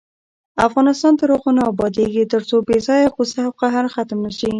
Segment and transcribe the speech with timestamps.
[0.67, 4.49] افغانستان تر هغو نه ابادیږي، ترڅو بې ځایه غوسه او قهر ختم نشي.